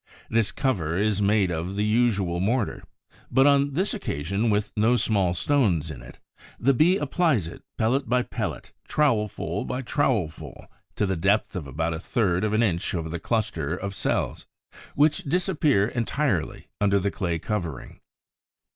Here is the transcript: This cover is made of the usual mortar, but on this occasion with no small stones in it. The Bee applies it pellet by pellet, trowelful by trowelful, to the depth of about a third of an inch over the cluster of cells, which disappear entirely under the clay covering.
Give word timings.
This 0.31 0.51
cover 0.51 0.97
is 0.97 1.21
made 1.21 1.51
of 1.51 1.75
the 1.75 1.85
usual 1.85 2.39
mortar, 2.39 2.81
but 3.29 3.45
on 3.45 3.73
this 3.73 3.93
occasion 3.93 4.49
with 4.49 4.73
no 4.75 4.95
small 4.95 5.35
stones 5.35 5.91
in 5.91 6.01
it. 6.01 6.17
The 6.59 6.73
Bee 6.73 6.97
applies 6.97 7.45
it 7.45 7.61
pellet 7.77 8.09
by 8.09 8.23
pellet, 8.23 8.73
trowelful 8.89 9.63
by 9.67 9.83
trowelful, 9.83 10.65
to 10.95 11.05
the 11.05 11.15
depth 11.15 11.55
of 11.55 11.67
about 11.67 11.93
a 11.93 11.99
third 11.99 12.43
of 12.43 12.53
an 12.53 12.63
inch 12.63 12.95
over 12.95 13.09
the 13.09 13.19
cluster 13.19 13.75
of 13.77 13.93
cells, 13.93 14.47
which 14.95 15.17
disappear 15.19 15.89
entirely 15.89 16.65
under 16.81 16.97
the 16.97 17.11
clay 17.11 17.37
covering. 17.37 17.99